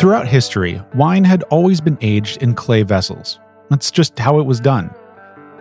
Throughout 0.00 0.26
history, 0.26 0.80
wine 0.94 1.24
had 1.24 1.42
always 1.50 1.78
been 1.78 1.98
aged 2.00 2.42
in 2.42 2.54
clay 2.54 2.82
vessels. 2.84 3.38
That's 3.68 3.90
just 3.90 4.18
how 4.18 4.40
it 4.40 4.46
was 4.46 4.58
done. 4.58 4.90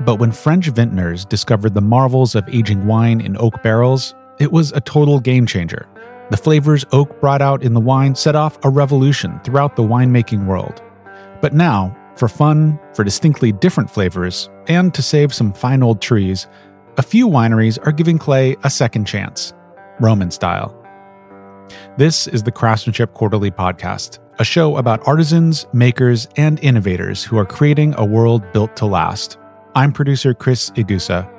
But 0.06 0.16
when 0.16 0.32
French 0.32 0.68
vintners 0.70 1.26
discovered 1.26 1.74
the 1.74 1.82
marvels 1.82 2.36
of 2.36 2.48
aging 2.48 2.88
wine 2.88 3.20
in 3.20 3.36
oak 3.36 3.62
barrels, 3.62 4.16
it 4.40 4.50
was 4.50 4.72
a 4.72 4.80
total 4.80 5.20
game 5.20 5.46
changer. 5.46 5.90
The 6.32 6.38
flavors 6.38 6.86
oak 6.94 7.20
brought 7.20 7.42
out 7.42 7.64
in 7.64 7.74
the 7.74 7.82
wine 7.82 8.16
set 8.16 8.34
off 8.34 8.58
a 8.64 8.70
revolution 8.70 9.42
throughout 9.44 9.76
the 9.76 9.84
winemaking 9.84 10.46
world. 10.46 10.82
But 11.42 11.54
now, 11.54 11.94
for 12.16 12.30
fun, 12.30 12.80
for 12.94 13.04
distinctly 13.04 13.52
different 13.52 13.92
flavors, 13.92 14.50
and 14.70 14.94
to 14.94 15.02
save 15.02 15.34
some 15.34 15.52
fine 15.52 15.84
old 15.84 16.02
trees, 16.02 16.48
a 16.98 17.02
few 17.02 17.28
wineries 17.28 17.78
are 17.86 17.92
giving 17.92 18.18
clay 18.18 18.56
a 18.64 18.70
second 18.70 19.04
chance, 19.04 19.54
Roman 20.00 20.32
style. 20.32 20.74
This 21.98 22.26
is 22.26 22.44
the 22.44 22.54
Craftsmanship 22.54 23.14
Quarterly 23.14 23.52
Podcast, 23.52 24.20
a 24.40 24.44
show 24.46 24.78
about 24.78 25.06
artisans, 25.06 25.68
makers, 25.74 26.26
and 26.38 26.62
innovators 26.62 27.26
who 27.26 27.38
are 27.38 27.46
creating 27.46 27.94
a 27.98 28.06
world 28.06 28.42
built 28.54 28.74
to 28.78 28.86
last. 28.86 29.38
I'm 29.76 29.92
producer 29.92 30.34
Chris 30.34 30.72
Igusa. 30.78 31.30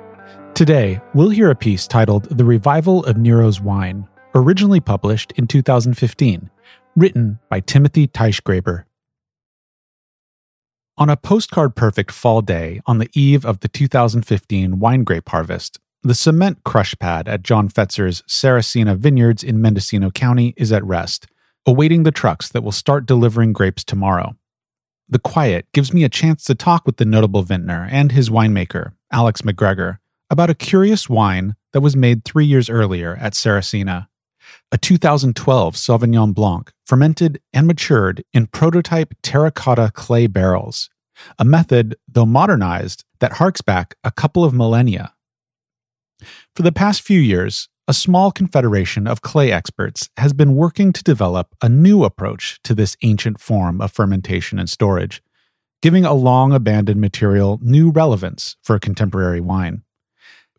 Today, 0.53 1.01
we'll 1.15 1.29
hear 1.29 1.49
a 1.49 1.55
piece 1.55 1.87
titled 1.87 2.25
The 2.25 2.45
Revival 2.45 3.03
of 3.05 3.17
Nero's 3.17 3.59
Wine, 3.59 4.07
originally 4.35 4.79
published 4.79 5.31
in 5.31 5.47
2015, 5.47 6.51
written 6.95 7.39
by 7.49 7.59
Timothy 7.59 8.07
Teichgraeber. 8.07 8.83
On 10.97 11.09
a 11.09 11.17
postcard 11.17 11.75
perfect 11.75 12.11
fall 12.11 12.43
day 12.43 12.81
on 12.85 12.99
the 12.99 13.09
eve 13.15 13.43
of 13.43 13.61
the 13.61 13.67
2015 13.67 14.77
wine 14.77 15.03
grape 15.03 15.29
harvest, 15.29 15.79
the 16.03 16.13
cement 16.13 16.63
crush 16.63 16.93
pad 16.99 17.27
at 17.27 17.41
John 17.41 17.67
Fetzer's 17.67 18.21
Saracina 18.27 18.95
Vineyards 18.95 19.43
in 19.43 19.59
Mendocino 19.59 20.11
County 20.11 20.53
is 20.55 20.71
at 20.71 20.83
rest, 20.83 21.25
awaiting 21.65 22.03
the 22.03 22.11
trucks 22.11 22.49
that 22.49 22.63
will 22.63 22.71
start 22.71 23.05
delivering 23.05 23.53
grapes 23.53 23.83
tomorrow. 23.83 24.35
The 25.07 25.19
quiet 25.19 25.67
gives 25.73 25.93
me 25.93 26.03
a 26.03 26.09
chance 26.09 26.43
to 26.45 26.55
talk 26.55 26.85
with 26.85 26.97
the 26.97 27.05
notable 27.05 27.43
vintner 27.43 27.87
and 27.91 28.11
his 28.11 28.29
winemaker, 28.29 28.93
Alex 29.11 29.41
McGregor, 29.41 29.97
about 30.29 30.49
a 30.49 30.55
curious 30.55 31.09
wine 31.09 31.55
that 31.73 31.81
was 31.81 31.95
made 31.95 32.23
three 32.23 32.45
years 32.45 32.69
earlier 32.69 33.17
at 33.19 33.33
Saracina. 33.33 34.07
A 34.71 34.77
2012 34.77 35.75
Sauvignon 35.75 36.33
Blanc, 36.33 36.71
fermented 36.85 37.41
and 37.53 37.67
matured 37.67 38.23
in 38.33 38.47
prototype 38.47 39.13
terracotta 39.21 39.91
clay 39.93 40.27
barrels, 40.27 40.89
a 41.37 41.45
method, 41.45 41.95
though 42.07 42.25
modernized, 42.25 43.03
that 43.19 43.33
harks 43.33 43.61
back 43.61 43.95
a 44.03 44.11
couple 44.11 44.43
of 44.43 44.53
millennia. 44.53 45.13
For 46.55 46.63
the 46.63 46.71
past 46.71 47.01
few 47.01 47.19
years, 47.19 47.67
a 47.87 47.93
small 47.93 48.31
confederation 48.31 49.07
of 49.07 49.21
clay 49.21 49.51
experts 49.51 50.09
has 50.17 50.33
been 50.33 50.55
working 50.55 50.93
to 50.93 51.03
develop 51.03 51.55
a 51.61 51.69
new 51.69 52.03
approach 52.03 52.59
to 52.63 52.75
this 52.75 52.95
ancient 53.01 53.39
form 53.39 53.81
of 53.81 53.91
fermentation 53.91 54.59
and 54.59 54.69
storage, 54.69 55.21
giving 55.81 56.05
a 56.05 56.13
long 56.13 56.53
abandoned 56.53 57.01
material 57.01 57.59
new 57.61 57.89
relevance 57.89 58.55
for 58.63 58.77
contemporary 58.79 59.41
wine. 59.41 59.83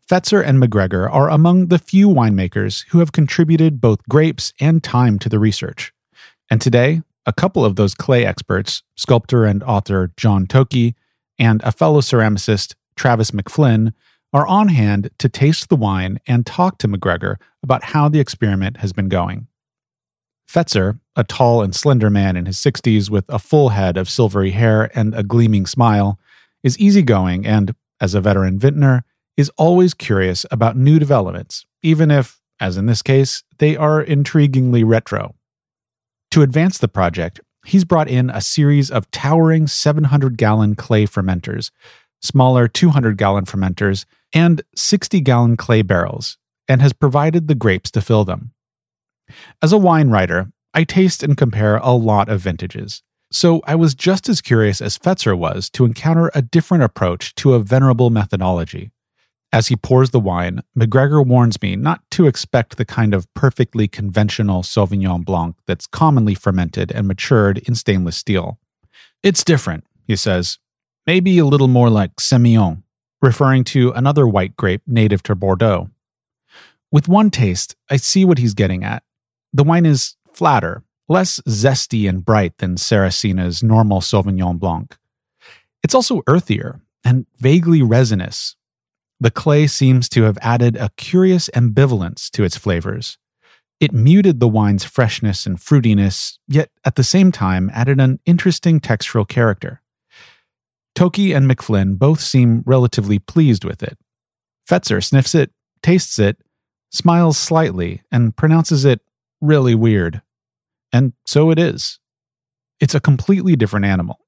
Fetzer 0.05 0.45
and 0.45 0.61
McGregor 0.61 1.11
are 1.11 1.29
among 1.29 1.67
the 1.67 1.79
few 1.79 2.09
winemakers 2.09 2.85
who 2.89 2.99
have 2.99 3.13
contributed 3.13 3.79
both 3.79 4.03
grapes 4.09 4.53
and 4.59 4.83
time 4.83 5.17
to 5.19 5.29
the 5.29 5.39
research. 5.39 5.93
And 6.49 6.59
today, 6.61 7.01
a 7.25 7.31
couple 7.31 7.63
of 7.63 7.77
those 7.77 7.95
clay 7.95 8.25
experts, 8.25 8.83
sculptor 8.97 9.45
and 9.45 9.63
author 9.63 10.11
John 10.17 10.45
Toki 10.45 10.95
and 11.39 11.63
a 11.63 11.71
fellow 11.71 12.01
ceramicist, 12.01 12.75
Travis 12.95 13.31
McFlynn, 13.31 13.93
are 14.33 14.47
on 14.47 14.69
hand 14.69 15.11
to 15.19 15.29
taste 15.29 15.69
the 15.69 15.75
wine 15.75 16.19
and 16.27 16.45
talk 16.45 16.79
to 16.79 16.87
McGregor 16.87 17.35
about 17.61 17.83
how 17.83 18.09
the 18.09 18.19
experiment 18.19 18.77
has 18.77 18.91
been 18.91 19.07
going. 19.07 19.47
Fetzer, 20.49 20.99
a 21.15 21.23
tall 21.23 21.61
and 21.61 21.75
slender 21.75 22.09
man 22.09 22.35
in 22.35 22.45
his 22.45 22.57
60s 22.57 23.09
with 23.09 23.25
a 23.29 23.39
full 23.39 23.69
head 23.69 23.95
of 23.95 24.09
silvery 24.09 24.51
hair 24.51 24.89
and 24.97 25.15
a 25.15 25.23
gleaming 25.23 25.65
smile, 25.65 26.19
is 26.63 26.77
easygoing 26.79 27.45
and, 27.45 27.75
as 28.01 28.13
a 28.13 28.21
veteran 28.21 28.59
vintner, 28.59 29.03
is 29.37 29.49
always 29.57 29.93
curious 29.93 30.45
about 30.51 30.77
new 30.77 30.99
developments, 30.99 31.65
even 31.81 32.11
if, 32.11 32.41
as 32.59 32.77
in 32.77 32.85
this 32.85 33.01
case, 33.01 33.43
they 33.57 33.75
are 33.75 34.03
intriguingly 34.03 34.83
retro. 34.85 35.35
To 36.31 36.41
advance 36.41 36.77
the 36.77 36.87
project, 36.87 37.39
he's 37.65 37.85
brought 37.85 38.07
in 38.07 38.29
a 38.29 38.41
series 38.41 38.91
of 38.91 39.09
towering 39.11 39.67
700 39.67 40.37
gallon 40.37 40.75
clay 40.75 41.05
fermenters, 41.05 41.71
smaller 42.23 42.67
200 42.67 43.17
gallon 43.17 43.45
fermenters, 43.45 44.05
and 44.33 44.63
60 44.75 45.21
gallon 45.21 45.57
clay 45.57 45.81
barrels, 45.83 46.37
and 46.67 46.81
has 46.81 46.93
provided 46.93 47.47
the 47.47 47.55
grapes 47.55 47.91
to 47.91 48.01
fill 48.01 48.25
them. 48.25 48.53
As 49.61 49.71
a 49.71 49.77
wine 49.77 50.09
writer, 50.09 50.51
I 50.73 50.83
taste 50.85 51.21
and 51.21 51.37
compare 51.37 51.77
a 51.77 51.91
lot 51.91 52.29
of 52.29 52.41
vintages, 52.41 53.03
so 53.31 53.61
I 53.65 53.75
was 53.75 53.95
just 53.95 54.29
as 54.29 54.41
curious 54.41 54.81
as 54.81 54.97
Fetzer 54.97 55.37
was 55.37 55.69
to 55.71 55.85
encounter 55.85 56.31
a 56.33 56.41
different 56.41 56.83
approach 56.83 57.33
to 57.35 57.53
a 57.53 57.59
venerable 57.59 58.09
methodology. 58.09 58.91
As 59.51 59.67
he 59.67 59.75
pours 59.75 60.09
the 60.09 60.19
wine, 60.19 60.61
McGregor 60.77 61.25
warns 61.25 61.61
me 61.61 61.75
not 61.75 62.01
to 62.11 62.25
expect 62.25 62.77
the 62.77 62.85
kind 62.85 63.13
of 63.13 63.31
perfectly 63.35 63.87
conventional 63.87 64.63
Sauvignon 64.63 65.23
Blanc 65.23 65.55
that's 65.67 65.85
commonly 65.85 66.33
fermented 66.33 66.91
and 66.91 67.07
matured 67.07 67.59
in 67.59 67.75
stainless 67.75 68.17
steel. 68.17 68.59
It's 69.21 69.43
different, 69.43 69.85
he 70.07 70.15
says. 70.15 70.57
Maybe 71.05 71.37
a 71.37 71.45
little 71.45 71.67
more 71.67 71.89
like 71.89 72.15
Semillon, 72.15 72.83
referring 73.21 73.65
to 73.65 73.91
another 73.91 74.27
white 74.27 74.55
grape 74.55 74.83
native 74.87 75.21
to 75.23 75.35
Bordeaux. 75.35 75.89
With 76.91 77.09
one 77.09 77.29
taste, 77.29 77.75
I 77.89 77.97
see 77.97 78.23
what 78.23 78.37
he's 78.37 78.53
getting 78.53 78.83
at. 78.83 79.03
The 79.51 79.63
wine 79.63 79.85
is 79.85 80.15
flatter, 80.31 80.83
less 81.09 81.41
zesty 81.41 82.07
and 82.07 82.23
bright 82.23 82.57
than 82.59 82.77
Saracina's 82.77 83.61
normal 83.61 83.99
Sauvignon 83.99 84.59
Blanc. 84.59 84.95
It's 85.83 85.93
also 85.93 86.21
earthier 86.27 86.79
and 87.03 87.25
vaguely 87.37 87.81
resinous. 87.81 88.55
The 89.19 89.31
clay 89.31 89.67
seems 89.67 90.07
to 90.09 90.23
have 90.23 90.37
added 90.41 90.77
a 90.77 90.91
curious 90.95 91.49
ambivalence 91.53 92.29
to 92.31 92.43
its 92.43 92.57
flavors. 92.57 93.17
It 93.79 93.91
muted 93.91 94.39
the 94.39 94.47
wine's 94.47 94.85
freshness 94.85 95.45
and 95.45 95.57
fruitiness, 95.57 96.37
yet 96.47 96.69
at 96.85 96.95
the 96.95 97.03
same 97.03 97.31
time 97.31 97.69
added 97.73 97.99
an 97.99 98.19
interesting 98.25 98.79
textural 98.79 99.27
character. 99.27 99.81
Toki 100.95 101.33
and 101.33 101.49
McFlynn 101.49 101.97
both 101.97 102.19
seem 102.21 102.63
relatively 102.65 103.19
pleased 103.19 103.65
with 103.65 103.81
it. 103.81 103.97
Fetzer 104.69 105.03
sniffs 105.03 105.35
it, 105.35 105.51
tastes 105.81 106.19
it, 106.19 106.37
smiles 106.91 107.37
slightly, 107.37 108.01
and 108.11 108.35
pronounces 108.35 108.85
it 108.85 109.01
really 109.41 109.75
weird. 109.75 110.21
And 110.91 111.13
so 111.25 111.49
it 111.49 111.59
is. 111.59 111.99
It's 112.79 112.95
a 112.95 112.99
completely 112.99 113.55
different 113.55 113.85
animal, 113.85 114.19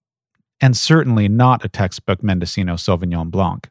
and 0.60 0.76
certainly 0.76 1.28
not 1.28 1.64
a 1.64 1.70
textbook 1.70 2.24
Mendocino 2.24 2.76
Sauvignon 2.76 3.30
Blanc. 3.30 3.70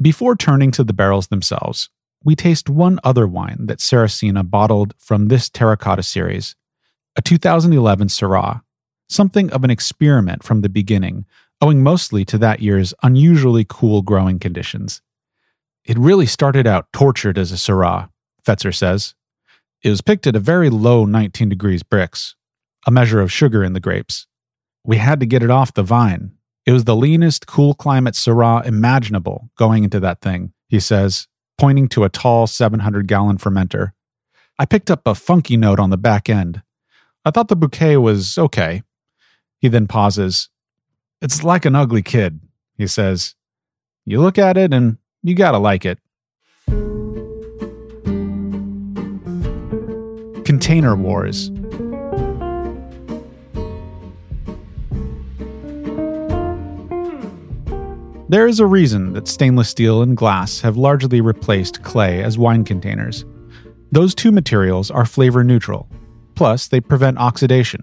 Before 0.00 0.36
turning 0.36 0.70
to 0.72 0.84
the 0.84 0.92
barrels 0.92 1.28
themselves, 1.28 1.88
we 2.22 2.36
taste 2.36 2.68
one 2.68 3.00
other 3.02 3.26
wine 3.26 3.66
that 3.66 3.78
Saracina 3.78 4.48
bottled 4.48 4.94
from 4.98 5.28
this 5.28 5.48
terracotta 5.48 6.02
series, 6.02 6.54
a 7.16 7.22
2011 7.22 8.08
Syrah 8.08 8.62
something 9.08 9.50
of 9.50 9.64
an 9.64 9.70
experiment 9.70 10.42
from 10.42 10.60
the 10.60 10.68
beginning, 10.68 11.24
owing 11.60 11.82
mostly 11.82 12.24
to 12.24 12.38
that 12.38 12.60
year's 12.60 12.94
unusually 13.02 13.64
cool 13.68 14.02
growing 14.02 14.38
conditions. 14.38 15.00
It 15.84 15.98
really 15.98 16.26
started 16.26 16.66
out 16.66 16.92
tortured 16.92 17.38
as 17.38 17.52
a 17.52 17.56
Syrah, 17.56 18.10
Fetzer 18.44 18.74
says. 18.74 19.14
It 19.82 19.90
was 19.90 20.00
picked 20.00 20.26
at 20.26 20.36
a 20.36 20.40
very 20.40 20.68
low 20.68 21.04
19 21.04 21.48
degrees 21.48 21.82
Brix, 21.82 22.34
a 22.86 22.90
measure 22.90 23.20
of 23.20 23.32
sugar 23.32 23.62
in 23.62 23.72
the 23.72 23.80
grapes. 23.80 24.26
We 24.84 24.96
had 24.96 25.20
to 25.20 25.26
get 25.26 25.42
it 25.42 25.50
off 25.50 25.74
the 25.74 25.82
vine. 25.82 26.32
It 26.64 26.72
was 26.72 26.84
the 26.84 26.96
leanest 26.96 27.46
cool 27.46 27.74
climate 27.74 28.14
Syrah 28.14 28.66
imaginable 28.66 29.50
going 29.56 29.84
into 29.84 30.00
that 30.00 30.20
thing, 30.20 30.52
he 30.68 30.80
says, 30.80 31.28
pointing 31.56 31.88
to 31.90 32.04
a 32.04 32.08
tall 32.08 32.46
700 32.46 33.06
gallon 33.06 33.38
fermenter. 33.38 33.92
I 34.58 34.66
picked 34.66 34.90
up 34.90 35.06
a 35.06 35.14
funky 35.14 35.56
note 35.56 35.78
on 35.78 35.90
the 35.90 35.96
back 35.96 36.28
end. 36.28 36.62
I 37.24 37.30
thought 37.30 37.48
the 37.48 37.56
bouquet 37.56 37.96
was 37.96 38.38
okay, 38.38 38.82
he 39.66 39.68
then 39.68 39.88
pauses. 39.88 40.48
It's 41.20 41.42
like 41.42 41.64
an 41.64 41.74
ugly 41.74 42.00
kid, 42.00 42.38
he 42.78 42.86
says. 42.86 43.34
You 44.04 44.20
look 44.20 44.38
at 44.38 44.56
it 44.56 44.72
and 44.72 44.98
you 45.24 45.34
gotta 45.34 45.58
like 45.58 45.84
it. 45.84 45.98
Container 50.44 50.94
Wars. 50.94 51.50
There 58.28 58.46
is 58.46 58.60
a 58.60 58.66
reason 58.66 59.14
that 59.14 59.26
stainless 59.26 59.68
steel 59.68 60.02
and 60.02 60.16
glass 60.16 60.60
have 60.60 60.76
largely 60.76 61.20
replaced 61.20 61.82
clay 61.82 62.22
as 62.22 62.38
wine 62.38 62.62
containers. 62.62 63.24
Those 63.90 64.14
two 64.14 64.30
materials 64.30 64.92
are 64.92 65.06
flavor 65.06 65.42
neutral, 65.42 65.88
plus, 66.36 66.68
they 66.68 66.80
prevent 66.80 67.18
oxidation. 67.18 67.82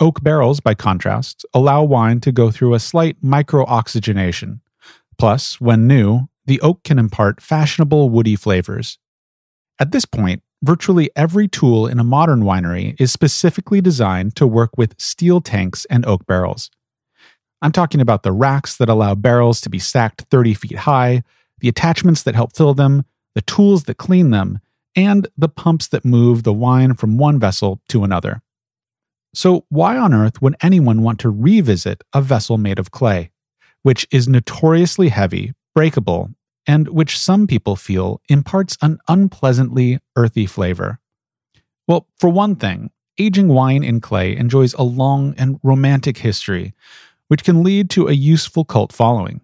Oak 0.00 0.22
barrels, 0.22 0.60
by 0.60 0.74
contrast, 0.74 1.46
allow 1.54 1.82
wine 1.82 2.20
to 2.20 2.32
go 2.32 2.50
through 2.50 2.74
a 2.74 2.80
slight 2.80 3.16
micro-oxygenation. 3.22 4.60
Plus, 5.18 5.60
when 5.60 5.86
new, 5.86 6.28
the 6.46 6.60
oak 6.60 6.82
can 6.82 6.98
impart 6.98 7.40
fashionable 7.40 8.10
woody 8.10 8.36
flavors. 8.36 8.98
At 9.78 9.92
this 9.92 10.04
point, 10.04 10.42
virtually 10.62 11.10
every 11.14 11.46
tool 11.46 11.86
in 11.86 12.00
a 12.00 12.04
modern 12.04 12.42
winery 12.42 13.00
is 13.00 13.12
specifically 13.12 13.80
designed 13.80 14.34
to 14.36 14.46
work 14.46 14.76
with 14.76 15.00
steel 15.00 15.40
tanks 15.40 15.84
and 15.86 16.04
oak 16.06 16.26
barrels. 16.26 16.70
I'm 17.62 17.72
talking 17.72 18.00
about 18.00 18.24
the 18.24 18.32
racks 18.32 18.76
that 18.76 18.88
allow 18.88 19.14
barrels 19.14 19.60
to 19.62 19.70
be 19.70 19.78
stacked 19.78 20.22
30 20.30 20.54
feet 20.54 20.76
high, 20.78 21.22
the 21.60 21.68
attachments 21.68 22.22
that 22.24 22.34
help 22.34 22.54
fill 22.54 22.74
them, 22.74 23.04
the 23.34 23.42
tools 23.42 23.84
that 23.84 23.96
clean 23.96 24.30
them, 24.30 24.58
and 24.96 25.28
the 25.36 25.48
pumps 25.48 25.88
that 25.88 26.04
move 26.04 26.42
the 26.42 26.52
wine 26.52 26.94
from 26.94 27.16
one 27.16 27.38
vessel 27.38 27.80
to 27.88 28.04
another. 28.04 28.42
So, 29.34 29.66
why 29.68 29.98
on 29.98 30.14
earth 30.14 30.40
would 30.40 30.54
anyone 30.62 31.02
want 31.02 31.18
to 31.20 31.30
revisit 31.30 32.04
a 32.12 32.22
vessel 32.22 32.56
made 32.56 32.78
of 32.78 32.92
clay, 32.92 33.32
which 33.82 34.06
is 34.12 34.28
notoriously 34.28 35.08
heavy, 35.08 35.54
breakable, 35.74 36.30
and 36.66 36.86
which 36.88 37.18
some 37.18 37.48
people 37.48 37.74
feel 37.74 38.20
imparts 38.28 38.78
an 38.80 38.98
unpleasantly 39.08 39.98
earthy 40.14 40.46
flavor? 40.46 41.00
Well, 41.88 42.06
for 42.16 42.30
one 42.30 42.54
thing, 42.54 42.90
aging 43.18 43.48
wine 43.48 43.82
in 43.82 44.00
clay 44.00 44.36
enjoys 44.36 44.72
a 44.74 44.82
long 44.82 45.34
and 45.36 45.58
romantic 45.64 46.18
history, 46.18 46.72
which 47.26 47.42
can 47.42 47.64
lead 47.64 47.90
to 47.90 48.06
a 48.06 48.12
useful 48.12 48.64
cult 48.64 48.92
following. 48.92 49.40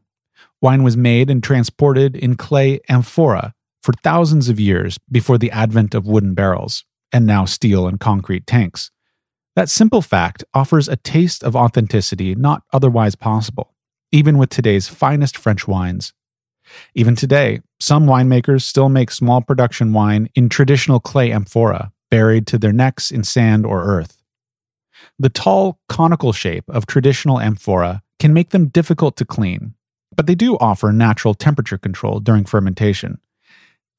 Wine 0.62 0.84
was 0.84 0.96
made 0.96 1.28
and 1.30 1.42
transported 1.42 2.14
in 2.14 2.36
clay 2.36 2.78
amphora 2.88 3.54
for 3.82 3.92
thousands 4.04 4.48
of 4.48 4.60
years 4.60 4.98
before 5.10 5.36
the 5.36 5.50
advent 5.50 5.96
of 5.96 6.06
wooden 6.06 6.34
barrels, 6.34 6.84
and 7.12 7.26
now 7.26 7.44
steel 7.44 7.88
and 7.88 7.98
concrete 7.98 8.46
tanks. 8.46 8.92
That 9.60 9.68
simple 9.68 10.00
fact 10.00 10.42
offers 10.54 10.88
a 10.88 10.96
taste 10.96 11.44
of 11.44 11.54
authenticity 11.54 12.34
not 12.34 12.62
otherwise 12.72 13.14
possible, 13.14 13.74
even 14.10 14.38
with 14.38 14.48
today's 14.48 14.88
finest 14.88 15.36
French 15.36 15.68
wines. 15.68 16.14
Even 16.94 17.14
today, 17.14 17.60
some 17.78 18.06
winemakers 18.06 18.62
still 18.62 18.88
make 18.88 19.10
small 19.10 19.42
production 19.42 19.92
wine 19.92 20.30
in 20.34 20.48
traditional 20.48 20.98
clay 20.98 21.30
amphora, 21.30 21.92
buried 22.10 22.46
to 22.46 22.56
their 22.56 22.72
necks 22.72 23.10
in 23.10 23.22
sand 23.22 23.66
or 23.66 23.84
earth. 23.84 24.22
The 25.18 25.28
tall, 25.28 25.78
conical 25.90 26.32
shape 26.32 26.64
of 26.70 26.86
traditional 26.86 27.38
amphora 27.38 28.02
can 28.18 28.32
make 28.32 28.52
them 28.52 28.68
difficult 28.68 29.14
to 29.18 29.26
clean, 29.26 29.74
but 30.16 30.26
they 30.26 30.34
do 30.34 30.56
offer 30.56 30.90
natural 30.90 31.34
temperature 31.34 31.76
control 31.76 32.18
during 32.18 32.46
fermentation. 32.46 33.18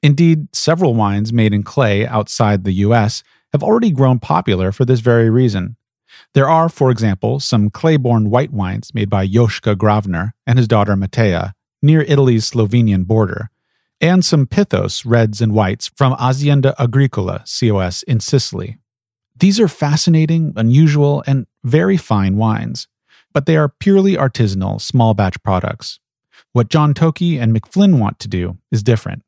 Indeed, 0.02 0.48
several 0.52 0.96
wines 0.96 1.32
made 1.32 1.54
in 1.54 1.62
clay 1.62 2.04
outside 2.04 2.64
the 2.64 2.82
US 2.86 3.22
have 3.52 3.62
already 3.62 3.90
grown 3.90 4.18
popular 4.18 4.72
for 4.72 4.84
this 4.84 5.00
very 5.00 5.30
reason. 5.30 5.76
There 6.34 6.48
are, 6.48 6.68
for 6.68 6.90
example, 6.90 7.40
some 7.40 7.70
clay-born 7.70 8.30
white 8.30 8.52
wines 8.52 8.94
made 8.94 9.10
by 9.10 9.26
Josko 9.26 9.74
Gravner 9.74 10.32
and 10.46 10.58
his 10.58 10.68
daughter 10.68 10.96
Mateja 10.96 11.54
near 11.82 12.02
Italy's 12.02 12.50
Slovenian 12.50 13.06
border, 13.06 13.50
and 14.00 14.24
some 14.24 14.46
Pithos 14.46 15.02
reds 15.04 15.40
and 15.40 15.52
whites 15.52 15.90
from 15.94 16.14
Azienda 16.14 16.74
Agricola 16.78 17.44
COS 17.46 18.02
in 18.04 18.20
Sicily. 18.20 18.78
These 19.38 19.58
are 19.58 19.68
fascinating, 19.68 20.52
unusual, 20.56 21.24
and 21.26 21.46
very 21.64 21.96
fine 21.96 22.36
wines, 22.36 22.88
but 23.32 23.46
they 23.46 23.56
are 23.56 23.68
purely 23.68 24.14
artisanal, 24.14 24.80
small 24.80 25.14
batch 25.14 25.42
products. 25.42 25.98
What 26.52 26.68
John 26.68 26.94
Toki 26.94 27.38
and 27.38 27.54
McFlynn 27.56 27.98
want 27.98 28.18
to 28.20 28.28
do 28.28 28.58
is 28.70 28.82
different. 28.82 29.22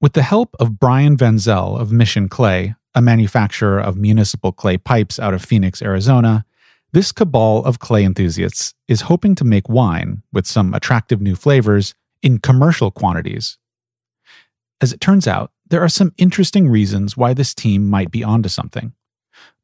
With 0.00 0.14
the 0.14 0.22
help 0.22 0.56
of 0.58 0.80
Brian 0.80 1.16
Van 1.16 1.38
Zel 1.38 1.76
of 1.76 1.92
Mission 1.92 2.28
Clay, 2.28 2.74
a 2.94 3.02
manufacturer 3.02 3.80
of 3.80 3.96
municipal 3.96 4.52
clay 4.52 4.78
pipes 4.78 5.18
out 5.18 5.34
of 5.34 5.44
Phoenix, 5.44 5.80
Arizona, 5.82 6.44
this 6.92 7.12
cabal 7.12 7.64
of 7.64 7.78
clay 7.78 8.04
enthusiasts 8.04 8.74
is 8.88 9.02
hoping 9.02 9.34
to 9.36 9.44
make 9.44 9.68
wine 9.68 10.22
with 10.32 10.46
some 10.46 10.74
attractive 10.74 11.20
new 11.20 11.36
flavors 11.36 11.94
in 12.22 12.38
commercial 12.38 12.90
quantities. 12.90 13.58
As 14.80 14.92
it 14.92 15.00
turns 15.00 15.28
out, 15.28 15.52
there 15.68 15.82
are 15.82 15.88
some 15.88 16.12
interesting 16.16 16.68
reasons 16.68 17.16
why 17.16 17.32
this 17.32 17.54
team 17.54 17.88
might 17.88 18.10
be 18.10 18.24
onto 18.24 18.48
something. 18.48 18.92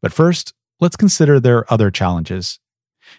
But 0.00 0.12
first, 0.12 0.54
let's 0.78 0.96
consider 0.96 1.40
their 1.40 1.70
other 1.72 1.90
challenges. 1.90 2.60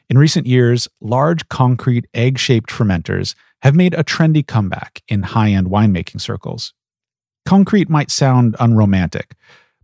In 0.10 0.18
recent 0.18 0.48
years, 0.48 0.88
large 1.02 1.50
concrete 1.50 2.06
egg 2.14 2.38
shaped 2.38 2.70
fermenters 2.70 3.36
have 3.62 3.76
made 3.76 3.94
a 3.94 4.04
trendy 4.04 4.46
comeback 4.46 5.02
in 5.08 5.24
high 5.24 5.52
end 5.52 5.68
winemaking 5.68 6.22
circles. 6.22 6.74
Concrete 7.46 7.90
might 7.90 8.12
sound 8.12 8.56
unromantic, 8.60 9.36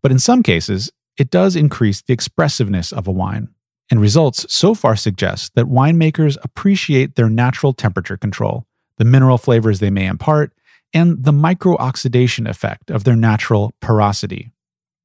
but 0.03 0.11
in 0.11 0.19
some 0.19 0.43
cases, 0.43 0.91
it 1.17 1.31
does 1.31 1.55
increase 1.55 2.01
the 2.01 2.13
expressiveness 2.13 2.91
of 2.91 3.07
a 3.07 3.11
wine, 3.11 3.47
and 3.89 3.99
results 3.99 4.45
so 4.53 4.75
far 4.75 4.95
suggest 4.95 5.55
that 5.55 5.65
winemakers 5.65 6.37
appreciate 6.43 7.15
their 7.15 7.29
natural 7.29 7.73
temperature 7.73 8.17
control, 8.17 8.67
the 8.97 9.05
mineral 9.05 9.39
flavors 9.39 9.79
they 9.79 9.89
may 9.89 10.05
impart, 10.05 10.53
and 10.93 11.23
the 11.23 11.31
micro-oxidation 11.31 12.45
effect 12.45 12.91
of 12.91 13.03
their 13.03 13.15
natural 13.15 13.73
porosity. 13.81 14.51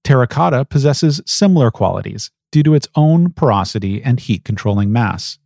Terracotta 0.05 0.65
possesses 0.65 1.21
similar 1.25 1.71
qualities 1.71 2.31
due 2.51 2.63
to 2.63 2.75
its 2.75 2.89
own 2.95 3.31
porosity 3.31 4.03
and 4.03 4.21
heat 4.21 4.45
controlling 4.45 4.93
mass. 4.93 5.39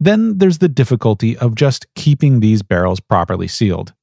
Then 0.00 0.38
there's 0.38 0.58
the 0.58 0.68
difficulty 0.68 1.36
of 1.36 1.54
just 1.54 1.86
keeping 1.94 2.40
these 2.40 2.62
barrels 2.62 2.98
properly 2.98 3.46
sealed. 3.46 3.94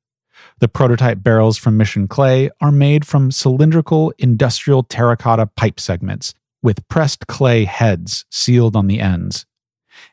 The 0.60 0.68
prototype 0.68 1.24
barrels 1.24 1.58
from 1.58 1.78
Mission 1.78 2.08
Clay 2.10 2.50
are 2.60 2.72
made 2.72 3.06
from 3.06 3.32
cylindrical 3.32 4.14
industrial 4.18 4.84
terracotta 4.84 5.46
pipe 5.46 5.80
segments 5.80 6.34
with 6.62 6.86
pressed 6.90 7.28
clay 7.28 7.64
heads 7.64 8.26
sealed 8.30 8.76
on 8.76 8.88
the 8.88 9.00
ends. 9.00 9.46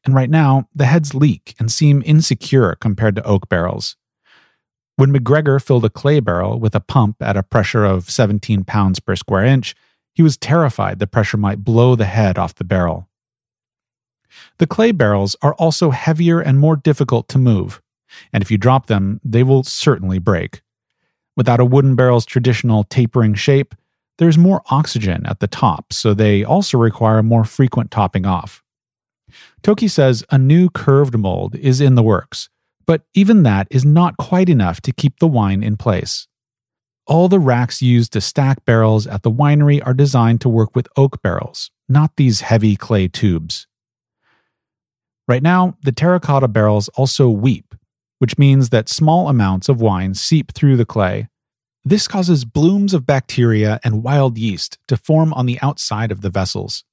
And 0.05 0.15
right 0.15 0.31
now, 0.31 0.69
the 0.73 0.87
heads 0.87 1.15
leak 1.15 1.57
and 1.59 1.71
seem 1.71 2.01
insecure 2.07 2.77
compared 2.77 3.17
to 3.17 3.27
oak 3.27 3.49
barrels. 3.49 3.97
When 4.95 5.13
McGregor 5.13 5.63
filled 5.63 5.85
a 5.85 5.91
clay 5.91 6.21
barrel 6.21 6.61
with 6.61 6.77
a 6.77 6.81
pump 6.81 7.17
at 7.21 7.37
a 7.37 7.43
pressure 7.43 7.85
of 7.85 8.09
17 8.09 8.63
pounds 8.65 9.01
per 9.01 9.17
square 9.17 9.45
inch, 9.45 9.75
he 10.15 10.23
was 10.23 10.37
terrified 10.37 11.01
the 11.01 11.09
pressure 11.09 11.37
might 11.37 11.65
blow 11.65 11.97
the 11.97 12.07
head 12.07 12.39
off 12.39 12.55
the 12.55 12.65
barrel. 12.65 13.09
The 14.59 14.67
clay 14.67 14.93
barrels 14.93 15.35
are 15.43 15.55
also 15.55 15.91
heavier 15.91 16.41
and 16.41 16.59
more 16.59 16.77
difficult 16.77 17.29
to 17.29 17.39
move, 17.39 17.83
and 18.33 18.43
if 18.43 18.51
you 18.51 18.59
drop 18.59 18.87
them, 18.87 19.21
they 19.25 19.43
will 19.43 19.63
certainly 19.63 20.19
break. 20.19 20.63
Without 21.37 21.61
a 21.61 21.65
wooden 21.65 21.95
barrel's 21.95 22.27
traditional 22.27 22.85
tapering 22.85 23.35
shape, 23.35 23.75
there's 24.19 24.39
more 24.39 24.63
oxygen 24.71 25.27
at 25.27 25.41
the 25.41 25.47
top, 25.47 25.93
so 25.93 26.15
they 26.15 26.43
also 26.43 26.79
require 26.79 27.23
more 27.23 27.45
frequent 27.45 27.91
topping 27.91 28.25
off. 28.25 28.63
Toki 29.63 29.89
says 29.89 30.25
a 30.31 30.39
new 30.39 30.71
curved 30.71 31.19
mold 31.19 31.55
is 31.57 31.81
in 31.81 31.95
the 31.95 32.03
works, 32.03 32.49
but 32.87 33.03
even 33.15 33.43
that 33.43 33.67
is 33.71 33.85
not 33.85 34.17
quite 34.17 34.49
enough 34.49 34.81
to 34.83 34.93
keep 34.93 35.19
the 35.19 35.27
wine 35.27 35.63
in 35.63 35.77
place. 35.77 36.27
All 37.07 37.29
the 37.29 37.39
racks 37.39 37.83
used 37.83 38.13
to 38.15 38.21
stack 38.21 38.65
barrels 38.65 39.07
at 39.07 39.23
the 39.23 39.31
winery 39.31 39.81
are 39.87 39.95
designed 39.95 40.41
to 40.41 40.49
work 40.49 40.75
with 40.75 40.89
oak 40.97 41.23
barrels, 41.23 41.71
not 41.89 42.17
these 42.17 42.41
heavy 42.41 42.75
clay 42.75 43.07
tubes. 43.07 43.67
Right 45.29 45.43
now, 45.43 45.77
the 45.83 45.93
terracotta 45.93 46.49
barrels 46.49 46.89
also 46.91 47.29
weep, 47.29 47.76
which 48.19 48.39
means 48.39 48.71
that 48.71 48.89
small 48.89 49.29
amounts 49.29 49.69
of 49.69 49.81
wine 49.81 50.15
seep 50.15 50.53
through 50.53 50.77
the 50.77 50.87
clay. 50.87 51.29
This 51.85 52.09
causes 52.09 52.45
blooms 52.45 52.95
of 52.95 53.07
bacteria 53.07 53.79
and 53.85 54.03
wild 54.03 54.39
yeast 54.39 54.79
to 54.89 54.97
form 54.97 55.33
on 55.35 55.47
the 55.47 55.59
outside 55.63 56.11
of 56.11 56.21
the 56.21 56.31
vessels. 56.31 56.85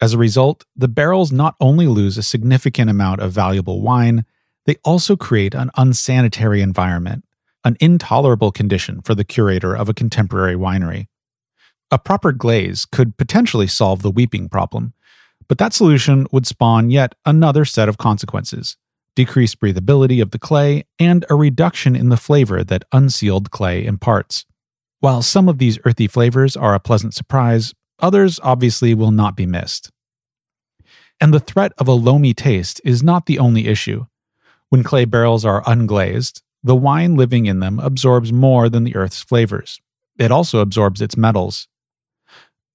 As 0.00 0.12
a 0.12 0.18
result, 0.18 0.64
the 0.76 0.88
barrels 0.88 1.32
not 1.32 1.54
only 1.60 1.86
lose 1.86 2.18
a 2.18 2.22
significant 2.22 2.90
amount 2.90 3.20
of 3.20 3.32
valuable 3.32 3.80
wine, 3.80 4.26
they 4.66 4.76
also 4.84 5.16
create 5.16 5.54
an 5.54 5.70
unsanitary 5.76 6.60
environment, 6.60 7.24
an 7.64 7.76
intolerable 7.80 8.52
condition 8.52 9.00
for 9.00 9.14
the 9.14 9.24
curator 9.24 9.74
of 9.74 9.88
a 9.88 9.94
contemporary 9.94 10.54
winery. 10.54 11.06
A 11.90 11.98
proper 11.98 12.32
glaze 12.32 12.84
could 12.84 13.16
potentially 13.16 13.68
solve 13.68 14.02
the 14.02 14.10
weeping 14.10 14.48
problem, 14.48 14.92
but 15.48 15.58
that 15.58 15.72
solution 15.72 16.26
would 16.32 16.46
spawn 16.46 16.90
yet 16.90 17.14
another 17.24 17.64
set 17.64 17.88
of 17.88 17.96
consequences 17.96 18.76
decreased 19.16 19.58
breathability 19.58 20.22
of 20.22 20.30
the 20.30 20.38
clay, 20.38 20.84
and 21.00 21.24
a 21.28 21.34
reduction 21.34 21.96
in 21.96 22.10
the 22.10 22.16
flavor 22.16 22.62
that 22.62 22.84
unsealed 22.92 23.50
clay 23.50 23.84
imparts. 23.84 24.46
While 25.00 25.22
some 25.22 25.48
of 25.48 25.58
these 25.58 25.78
earthy 25.84 26.06
flavors 26.06 26.56
are 26.56 26.74
a 26.74 26.80
pleasant 26.80 27.14
surprise, 27.14 27.74
others 27.98 28.38
obviously 28.42 28.94
will 28.94 29.10
not 29.10 29.34
be 29.36 29.46
missed. 29.46 29.90
And 31.20 31.34
the 31.34 31.40
threat 31.40 31.72
of 31.78 31.88
a 31.88 31.92
loamy 31.92 32.34
taste 32.34 32.80
is 32.84 33.02
not 33.02 33.26
the 33.26 33.38
only 33.38 33.66
issue. 33.66 34.06
When 34.68 34.84
clay 34.84 35.04
barrels 35.04 35.44
are 35.44 35.62
unglazed, 35.64 36.42
the 36.62 36.76
wine 36.76 37.14
living 37.14 37.46
in 37.46 37.60
them 37.60 37.78
absorbs 37.78 38.32
more 38.32 38.68
than 38.68 38.84
the 38.84 38.96
earth's 38.96 39.22
flavors. 39.22 39.80
It 40.18 40.30
also 40.30 40.60
absorbs 40.60 41.00
its 41.00 41.16
metals. 41.16 41.68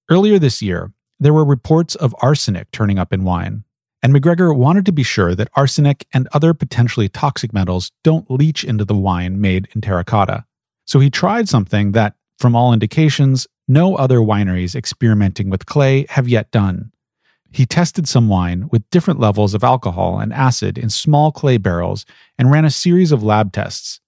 Earlier 0.09 0.39
this 0.39 0.61
year, 0.61 0.91
there 1.19 1.33
were 1.33 1.45
reports 1.45 1.95
of 1.95 2.15
arsenic 2.21 2.71
turning 2.71 2.97
up 2.97 3.13
in 3.13 3.23
wine, 3.23 3.63
and 4.03 4.13
McGregor 4.13 4.55
wanted 4.55 4.85
to 4.87 4.91
be 4.91 5.03
sure 5.03 5.35
that 5.35 5.49
arsenic 5.55 6.07
and 6.13 6.27
other 6.33 6.53
potentially 6.53 7.07
toxic 7.07 7.53
metals 7.53 7.91
don't 8.03 8.29
leach 8.31 8.63
into 8.63 8.85
the 8.85 8.95
wine 8.95 9.39
made 9.39 9.67
in 9.75 9.81
terracotta. 9.81 10.45
So 10.85 10.99
he 10.99 11.09
tried 11.09 11.47
something 11.47 11.91
that, 11.91 12.15
from 12.39 12.55
all 12.55 12.73
indications, 12.73 13.47
no 13.67 13.95
other 13.95 14.17
wineries 14.17 14.75
experimenting 14.75 15.49
with 15.49 15.65
clay 15.65 16.05
have 16.09 16.27
yet 16.27 16.51
done. 16.51 16.91
He 17.51 17.65
tested 17.65 18.07
some 18.07 18.29
wine 18.29 18.69
with 18.71 18.89
different 18.89 19.19
levels 19.19 19.53
of 19.53 19.63
alcohol 19.63 20.19
and 20.19 20.33
acid 20.33 20.77
in 20.77 20.89
small 20.89 21.31
clay 21.31 21.57
barrels 21.57 22.05
and 22.37 22.49
ran 22.49 22.65
a 22.65 22.71
series 22.71 23.11
of 23.11 23.23
lab 23.23 23.51
tests. 23.51 23.99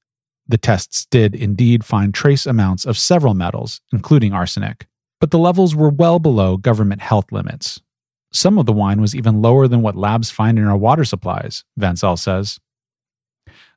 The 0.48 0.58
tests 0.58 1.06
did 1.06 1.36
indeed 1.36 1.86
find 1.86 2.14
trace 2.14 2.46
amounts 2.46 2.86
of 2.86 2.98
several 2.98 3.34
metals, 3.34 3.82
including 3.92 4.34
arsenic, 4.34 4.88
but 5.20 5.32
the 5.32 5.40
levels 5.40 5.76
were 5.76 5.90
well 5.90 6.20
below 6.20 6.58
government 6.58 7.02
health 7.02 7.32
limits. 7.32 7.82
Some 8.34 8.58
of 8.58 8.66
the 8.66 8.74
wine 8.74 9.00
was 9.00 9.16
even 9.16 9.42
lower 9.42 9.68
than 9.68 9.82
what 9.82 9.96
labs 9.96 10.32
find 10.32 10.58
in 10.58 10.66
our 10.66 10.78
water 10.78 11.06
supplies, 11.06 11.64
Vancel 11.80 12.18
says. 12.18 12.60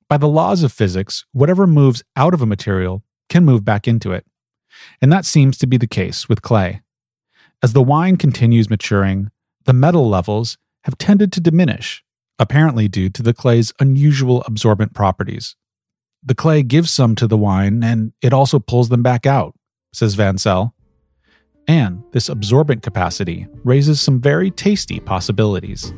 By 0.09 0.17
the 0.17 0.29
laws 0.29 0.63
of 0.63 0.73
physics, 0.73 1.25
whatever 1.33 1.67
moves 1.67 2.03
out 2.17 2.33
of 2.33 2.41
a 2.41 2.47
material 2.47 3.03
can 3.29 3.45
move 3.45 3.65
back 3.65 3.87
into 3.87 4.13
it. 4.13 4.25
And 5.03 5.13
that 5.13 5.25
seems 5.25 5.59
to 5.59 5.67
be 5.67 5.77
the 5.77 5.87
case 5.87 6.29
with 6.29 6.43
clay. 6.43 6.81
As 7.63 7.73
the 7.73 7.83
wine 7.83 8.17
continues 8.17 8.71
maturing, 8.71 9.31
the 9.65 9.73
metal 9.73 10.09
levels 10.09 10.59
have 10.85 10.97
tended 10.97 11.33
to 11.33 11.41
diminish, 11.41 12.05
apparently 12.39 12.89
due 12.89 13.09
to 13.11 13.23
the 13.23 13.35
clay's 13.35 13.73
unusual 13.81 14.43
absorbent 14.47 14.95
properties. 14.95 15.57
The 16.23 16.35
clay 16.35 16.63
gives 16.63 16.91
some 16.91 17.15
to 17.17 17.27
the 17.27 17.37
wine 17.37 17.83
and 17.83 18.13
it 18.23 18.33
also 18.33 18.59
pulls 18.59 18.89
them 18.89 19.03
back 19.03 19.27
out, 19.27 19.55
says 19.93 20.15
Vancel. 20.15 20.73
And 21.69 22.03
this 22.13 22.29
absorbent 22.29 22.83
capacity 22.83 23.49
raises 23.65 24.01
some 24.01 24.21
very 24.21 24.51
tasty 24.51 25.01
possibilities. 25.01 25.93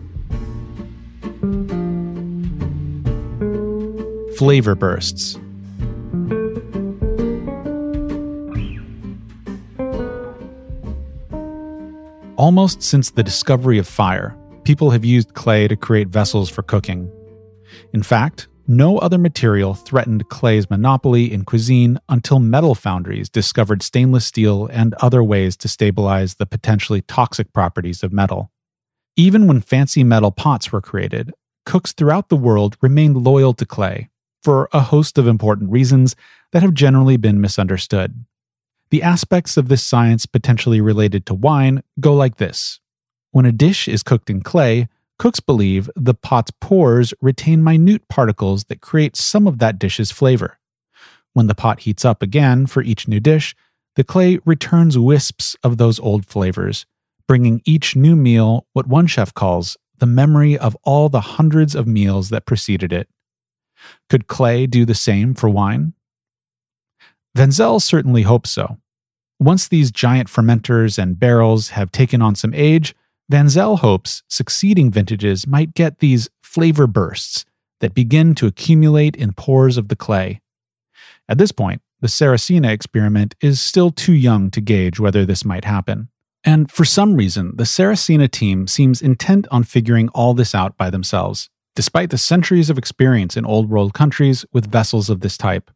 Flavor 4.38 4.74
bursts. 4.74 5.38
Almost 12.36 12.82
since 12.82 13.10
the 13.10 13.22
discovery 13.22 13.78
of 13.78 13.88
fire, 13.88 14.36
people 14.62 14.90
have 14.90 15.04
used 15.04 15.34
clay 15.34 15.66
to 15.68 15.76
create 15.76 16.08
vessels 16.08 16.48
for 16.48 16.62
cooking. 16.62 17.10
In 17.92 18.02
fact, 18.02 18.48
no 18.68 18.98
other 18.98 19.16
material 19.16 19.72
threatened 19.72 20.28
clay's 20.28 20.68
monopoly 20.68 21.32
in 21.32 21.44
cuisine 21.44 21.98
until 22.08 22.38
metal 22.38 22.74
foundries 22.74 23.30
discovered 23.30 23.82
stainless 23.82 24.26
steel 24.26 24.66
and 24.66 24.92
other 24.94 25.24
ways 25.24 25.56
to 25.56 25.68
stabilize 25.68 26.34
the 26.34 26.44
potentially 26.44 27.00
toxic 27.00 27.50
properties 27.54 28.02
of 28.02 28.12
metal. 28.12 28.52
Even 29.16 29.46
when 29.46 29.62
fancy 29.62 30.04
metal 30.04 30.30
pots 30.30 30.70
were 30.70 30.82
created, 30.82 31.32
cooks 31.64 31.92
throughout 31.92 32.28
the 32.28 32.36
world 32.36 32.76
remained 32.82 33.16
loyal 33.16 33.54
to 33.54 33.64
clay 33.64 34.10
for 34.42 34.68
a 34.72 34.80
host 34.80 35.16
of 35.16 35.26
important 35.26 35.70
reasons 35.70 36.14
that 36.52 36.62
have 36.62 36.74
generally 36.74 37.16
been 37.16 37.40
misunderstood. 37.40 38.24
The 38.90 39.02
aspects 39.02 39.56
of 39.56 39.68
this 39.68 39.84
science 39.84 40.26
potentially 40.26 40.80
related 40.80 41.26
to 41.26 41.34
wine 41.34 41.82
go 42.00 42.14
like 42.14 42.36
this 42.36 42.80
When 43.30 43.46
a 43.46 43.52
dish 43.52 43.88
is 43.88 44.02
cooked 44.02 44.30
in 44.30 44.42
clay, 44.42 44.88
cooks 45.18 45.40
believe 45.40 45.90
the 45.96 46.14
pot's 46.14 46.52
pores 46.60 47.12
retain 47.20 47.62
minute 47.62 48.08
particles 48.08 48.64
that 48.64 48.80
create 48.80 49.16
some 49.16 49.46
of 49.46 49.58
that 49.58 49.78
dish's 49.78 50.10
flavor. 50.10 50.58
When 51.32 51.46
the 51.46 51.54
pot 51.54 51.80
heats 51.80 52.04
up 52.04 52.22
again 52.22 52.66
for 52.66 52.82
each 52.82 53.08
new 53.08 53.20
dish, 53.20 53.54
the 53.96 54.04
clay 54.04 54.38
returns 54.44 54.98
wisps 54.98 55.56
of 55.62 55.76
those 55.76 55.98
old 55.98 56.24
flavors, 56.24 56.86
bringing 57.26 57.62
each 57.64 57.96
new 57.96 58.16
meal 58.16 58.66
what 58.72 58.86
one 58.86 59.06
chef 59.06 59.34
calls 59.34 59.76
the 59.98 60.06
memory 60.06 60.56
of 60.56 60.76
all 60.84 61.08
the 61.08 61.20
hundreds 61.20 61.74
of 61.74 61.86
meals 61.86 62.28
that 62.30 62.46
preceded 62.46 62.92
it. 62.92 63.08
Could 64.08 64.28
clay 64.28 64.66
do 64.66 64.84
the 64.84 64.94
same 64.94 65.34
for 65.34 65.48
wine? 65.48 65.94
Vancel 67.36 67.80
certainly 67.80 68.22
hopes 68.22 68.50
so. 68.50 68.78
Once 69.40 69.68
these 69.68 69.90
giant 69.90 70.28
fermenters 70.28 70.98
and 70.98 71.18
barrels 71.18 71.70
have 71.70 71.92
taken 71.92 72.20
on 72.22 72.34
some 72.34 72.54
age, 72.54 72.94
Vancel 73.30 73.78
hopes 73.78 74.22
succeeding 74.28 74.90
vintages 74.90 75.46
might 75.46 75.74
get 75.74 75.98
these 75.98 76.28
flavor 76.42 76.86
bursts 76.86 77.44
that 77.80 77.94
begin 77.94 78.34
to 78.34 78.46
accumulate 78.46 79.16
in 79.16 79.32
pores 79.32 79.76
of 79.76 79.88
the 79.88 79.96
clay. 79.96 80.40
At 81.28 81.38
this 81.38 81.52
point, 81.52 81.82
the 82.00 82.08
Saracina 82.08 82.70
experiment 82.70 83.34
is 83.40 83.60
still 83.60 83.90
too 83.90 84.14
young 84.14 84.50
to 84.52 84.60
gauge 84.60 84.98
whether 84.98 85.26
this 85.26 85.44
might 85.44 85.64
happen. 85.64 86.08
And 86.44 86.70
for 86.70 86.84
some 86.84 87.16
reason, 87.16 87.52
the 87.56 87.64
Saracina 87.64 88.30
team 88.30 88.66
seems 88.66 89.02
intent 89.02 89.46
on 89.50 89.64
figuring 89.64 90.08
all 90.10 90.32
this 90.32 90.54
out 90.54 90.76
by 90.76 90.88
themselves, 90.88 91.50
despite 91.74 92.10
the 92.10 92.18
centuries 92.18 92.70
of 92.70 92.78
experience 92.78 93.36
in 93.36 93.44
Old 93.44 93.68
World 93.68 93.92
countries 93.92 94.44
with 94.52 94.70
vessels 94.70 95.10
of 95.10 95.20
this 95.20 95.36
type 95.36 95.70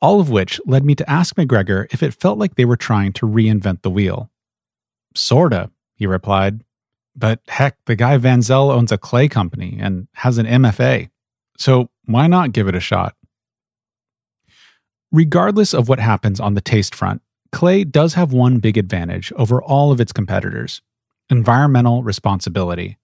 all 0.00 0.20
of 0.20 0.30
which 0.30 0.60
led 0.66 0.84
me 0.84 0.94
to 0.94 1.10
ask 1.10 1.34
McGregor 1.36 1.86
if 1.92 2.02
it 2.02 2.14
felt 2.14 2.38
like 2.38 2.54
they 2.54 2.64
were 2.64 2.76
trying 2.76 3.12
to 3.14 3.26
reinvent 3.26 3.82
the 3.82 3.90
wheel. 3.90 4.30
Sorta, 5.14 5.70
he 5.94 6.06
replied. 6.06 6.62
But 7.16 7.40
heck, 7.48 7.78
the 7.86 7.96
guy 7.96 8.18
Vancel 8.18 8.70
owns 8.70 8.92
a 8.92 8.98
clay 8.98 9.28
company 9.28 9.78
and 9.80 10.06
has 10.14 10.38
an 10.38 10.46
MFA. 10.46 11.08
So 11.58 11.90
why 12.04 12.26
not 12.26 12.52
give 12.52 12.68
it 12.68 12.74
a 12.74 12.80
shot? 12.80 13.14
Regardless 15.10 15.72
of 15.72 15.88
what 15.88 15.98
happens 15.98 16.40
on 16.40 16.54
the 16.54 16.60
taste 16.60 16.94
front, 16.94 17.22
clay 17.52 17.84
does 17.84 18.14
have 18.14 18.32
one 18.32 18.58
big 18.58 18.76
advantage 18.76 19.32
over 19.36 19.62
all 19.62 19.92
of 19.92 20.00
its 20.00 20.12
competitors 20.12 20.82
environmental 21.28 22.04
responsibility. 22.04 22.98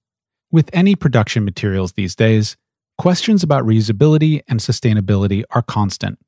With 0.52 0.70
any 0.72 0.94
production 0.94 1.44
materials 1.44 1.94
these 1.94 2.14
days, 2.14 2.56
questions 2.96 3.42
about 3.42 3.64
reusability 3.64 4.42
and 4.46 4.60
sustainability 4.60 5.42
are 5.50 5.62
constant 5.62 6.20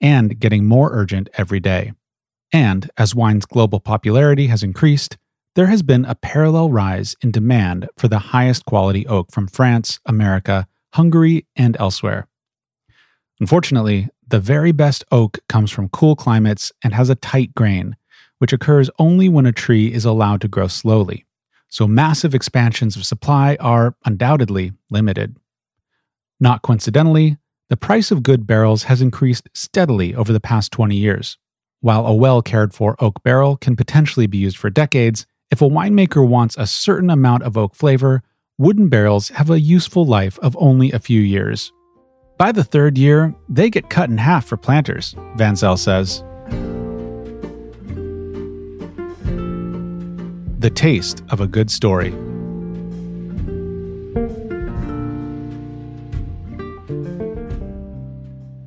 and 0.00 0.38
getting 0.40 0.64
more 0.64 0.90
urgent 0.92 1.28
every 1.34 1.60
day. 1.60 1.92
And 2.52 2.90
as 2.96 3.14
wine's 3.14 3.44
global 3.44 3.80
popularity 3.80 4.46
has 4.46 4.62
increased, 4.62 5.18
there 5.54 5.66
has 5.66 5.82
been 5.82 6.04
a 6.04 6.14
parallel 6.14 6.70
rise 6.70 7.14
in 7.20 7.30
demand 7.30 7.88
for 7.96 8.08
the 8.08 8.18
highest 8.18 8.64
quality 8.64 9.06
oak 9.06 9.30
from 9.30 9.46
France, 9.46 10.00
America, 10.06 10.66
Hungary, 10.94 11.46
and 11.56 11.76
elsewhere. 11.78 12.26
Unfortunately, 13.38 14.08
the 14.26 14.40
very 14.40 14.72
best 14.72 15.04
oak 15.12 15.38
comes 15.48 15.70
from 15.70 15.90
cool 15.90 16.16
climates 16.16 16.72
and 16.82 16.94
has 16.94 17.10
a 17.10 17.14
tight 17.14 17.54
grain, 17.54 17.96
which 18.38 18.52
occurs 18.52 18.88
only 18.98 19.28
when 19.28 19.44
a 19.44 19.52
tree 19.52 19.92
is 19.92 20.04
allowed 20.04 20.40
to 20.40 20.48
grow 20.48 20.68
slowly. 20.68 21.26
So 21.68 21.86
massive 21.86 22.34
expansions 22.34 22.96
of 22.96 23.04
supply 23.04 23.56
are 23.60 23.94
undoubtedly 24.04 24.72
limited. 24.90 25.36
Not 26.40 26.62
coincidentally, 26.62 27.36
the 27.68 27.76
price 27.76 28.10
of 28.10 28.22
good 28.22 28.46
barrels 28.46 28.84
has 28.84 29.00
increased 29.00 29.48
steadily 29.54 30.14
over 30.14 30.32
the 30.32 30.40
past 30.40 30.72
20 30.72 30.96
years. 30.96 31.36
While 31.80 32.06
a 32.06 32.14
well 32.14 32.42
cared 32.42 32.74
for 32.74 32.96
oak 33.00 33.22
barrel 33.22 33.56
can 33.56 33.76
potentially 33.76 34.26
be 34.26 34.38
used 34.38 34.56
for 34.56 34.70
decades, 34.70 35.26
if 35.52 35.60
a 35.60 35.68
winemaker 35.68 36.26
wants 36.26 36.56
a 36.56 36.66
certain 36.66 37.10
amount 37.10 37.42
of 37.42 37.58
oak 37.58 37.74
flavor, 37.74 38.22
wooden 38.56 38.88
barrels 38.88 39.28
have 39.28 39.50
a 39.50 39.60
useful 39.60 40.06
life 40.06 40.38
of 40.38 40.56
only 40.58 40.90
a 40.92 40.98
few 40.98 41.20
years. 41.20 41.70
By 42.38 42.52
the 42.52 42.64
third 42.64 42.96
year, 42.96 43.34
they 43.50 43.68
get 43.68 43.90
cut 43.90 44.08
in 44.08 44.16
half 44.16 44.46
for 44.46 44.56
planters, 44.56 45.14
Vancel 45.36 45.78
says. 45.78 46.24
The 50.58 50.70
taste 50.70 51.22
of 51.28 51.42
a 51.42 51.46
good 51.46 51.70
story. 51.70 52.12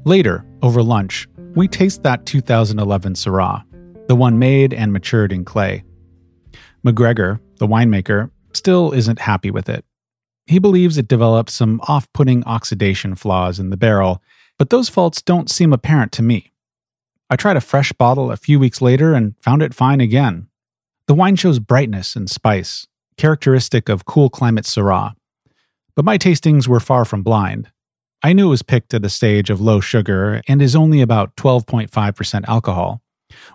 Later, 0.05 0.45
over 0.61 0.83
lunch, 0.83 1.27
we 1.55 1.67
taste 1.67 2.03
that 2.03 2.27
2011 2.27 3.15
Syrah, 3.15 3.63
the 4.07 4.15
one 4.15 4.37
made 4.37 4.71
and 4.71 4.93
matured 4.93 5.31
in 5.31 5.43
clay. 5.43 5.83
McGregor, 6.85 7.39
the 7.57 7.67
winemaker, 7.67 8.29
still 8.53 8.91
isn't 8.91 9.19
happy 9.19 9.49
with 9.49 9.67
it. 9.67 9.83
He 10.45 10.59
believes 10.59 10.97
it 10.97 11.07
developed 11.07 11.49
some 11.49 11.81
off 11.87 12.11
putting 12.13 12.43
oxidation 12.43 13.15
flaws 13.15 13.59
in 13.59 13.71
the 13.71 13.77
barrel, 13.77 14.21
but 14.59 14.69
those 14.69 14.89
faults 14.89 15.21
don't 15.21 15.49
seem 15.49 15.73
apparent 15.73 16.11
to 16.13 16.21
me. 16.21 16.51
I 17.29 17.35
tried 17.35 17.57
a 17.57 17.61
fresh 17.61 17.91
bottle 17.93 18.31
a 18.31 18.37
few 18.37 18.59
weeks 18.59 18.81
later 18.81 19.15
and 19.15 19.33
found 19.41 19.63
it 19.63 19.73
fine 19.73 19.99
again. 19.99 20.47
The 21.07 21.15
wine 21.15 21.35
shows 21.35 21.57
brightness 21.57 22.15
and 22.15 22.29
spice, 22.29 22.85
characteristic 23.17 23.89
of 23.89 24.05
cool 24.05 24.29
climate 24.29 24.65
Syrah. 24.65 25.15
But 25.95 26.05
my 26.05 26.19
tastings 26.19 26.67
were 26.67 26.79
far 26.79 27.05
from 27.05 27.23
blind. 27.23 27.71
I 28.21 28.33
knew 28.33 28.47
it 28.47 28.49
was 28.51 28.61
picked 28.61 28.93
at 28.93 29.05
a 29.05 29.09
stage 29.09 29.49
of 29.49 29.61
low 29.61 29.79
sugar 29.79 30.41
and 30.47 30.61
is 30.61 30.75
only 30.75 31.01
about 31.01 31.35
12.5% 31.35 32.45
alcohol, 32.47 33.01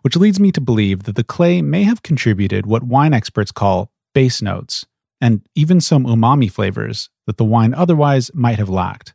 which 0.03 0.17
leads 0.17 0.41
me 0.41 0.53
to 0.53 0.61
believe 0.61 1.05
that 1.05 1.17
the 1.17 1.25
clay 1.25 1.63
may 1.63 1.83
have 1.85 2.03
contributed 2.03 2.67
what 2.67 2.83
wine 2.83 3.13
experts 3.13 3.53
call 3.53 3.91
base 4.15 4.43
notes, 4.43 4.87
and 5.21 5.43
even 5.55 5.81
some 5.81 6.05
umami 6.05 6.51
flavors 6.51 7.11
that 7.27 7.37
the 7.37 7.45
wine 7.45 7.75
otherwise 7.75 8.31
might 8.35 8.59
have 8.59 8.69
lacked. 8.69 9.15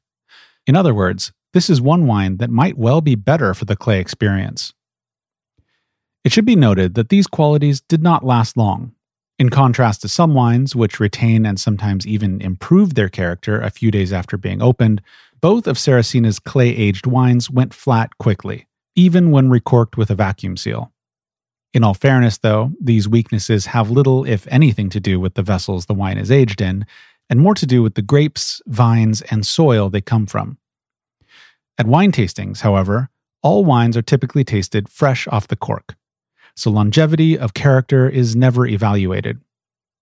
In 0.67 0.75
other 0.75 0.93
words, 0.93 1.31
this 1.53 1.69
is 1.69 1.81
one 1.81 2.05
wine 2.07 2.37
that 2.37 2.49
might 2.49 2.77
well 2.77 3.01
be 3.01 3.15
better 3.15 3.53
for 3.53 3.65
the 3.65 3.75
clay 3.75 3.99
experience. 3.99 4.73
It 6.23 6.31
should 6.31 6.45
be 6.45 6.55
noted 6.55 6.95
that 6.95 7.09
these 7.09 7.27
qualities 7.27 7.81
did 7.81 8.01
not 8.01 8.25
last 8.25 8.57
long. 8.57 8.93
In 9.37 9.49
contrast 9.49 10.01
to 10.01 10.07
some 10.07 10.33
wines, 10.33 10.75
which 10.75 10.99
retain 10.99 11.45
and 11.45 11.59
sometimes 11.59 12.07
even 12.07 12.41
improve 12.41 12.93
their 12.93 13.09
character 13.09 13.59
a 13.59 13.69
few 13.69 13.91
days 13.91 14.13
after 14.13 14.37
being 14.37 14.61
opened, 14.61 15.01
both 15.41 15.67
of 15.67 15.77
Saracina's 15.77 16.39
clay 16.39 16.69
aged 16.69 17.05
wines 17.05 17.49
went 17.49 17.73
flat 17.73 18.17
quickly, 18.17 18.65
even 18.95 19.31
when 19.31 19.49
recorked 19.49 19.97
with 19.97 20.09
a 20.09 20.15
vacuum 20.15 20.57
seal. 20.57 20.91
In 21.73 21.83
all 21.83 21.93
fairness, 21.93 22.37
though, 22.37 22.71
these 22.79 23.07
weaknesses 23.07 23.67
have 23.67 23.91
little, 23.91 24.23
if 24.23 24.47
anything, 24.47 24.89
to 24.91 24.99
do 24.99 25.19
with 25.19 25.33
the 25.33 25.43
vessels 25.43 25.85
the 25.85 25.93
wine 25.93 26.17
is 26.17 26.31
aged 26.31 26.61
in, 26.61 26.85
and 27.29 27.41
more 27.41 27.55
to 27.55 27.65
do 27.65 27.83
with 27.83 27.95
the 27.95 28.01
grapes, 28.01 28.61
vines, 28.65 29.21
and 29.23 29.45
soil 29.45 29.89
they 29.89 30.01
come 30.01 30.25
from. 30.25 30.57
At 31.77 31.87
wine 31.87 32.13
tastings, 32.13 32.61
however, 32.61 33.09
all 33.43 33.65
wines 33.65 33.97
are 33.97 34.01
typically 34.01 34.45
tasted 34.45 34.87
fresh 34.87 35.27
off 35.27 35.49
the 35.49 35.57
cork, 35.57 35.95
so 36.55 36.71
longevity 36.71 37.37
of 37.37 37.53
character 37.53 38.07
is 38.07 38.35
never 38.35 38.65
evaluated. 38.65 39.41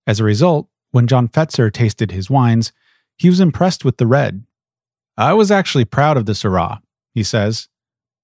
As 0.06 0.20
a 0.20 0.24
result, 0.24 0.68
when 0.92 1.08
John 1.08 1.28
Fetzer 1.28 1.74
tasted 1.74 2.12
his 2.12 2.30
wines, 2.30 2.72
he 3.18 3.30
was 3.30 3.40
impressed 3.40 3.84
with 3.84 3.98
the 3.98 4.06
red. 4.06 4.46
I 5.18 5.34
was 5.34 5.50
actually 5.50 5.86
proud 5.86 6.18
of 6.18 6.28
the 6.28 6.34
Syrah, 6.34 6.82
he 7.14 7.24
says. 7.24 7.68